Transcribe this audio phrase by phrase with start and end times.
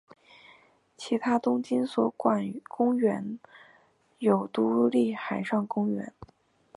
[0.97, 3.37] 其他东京都所管公园
[4.17, 6.11] 有都立海上公园。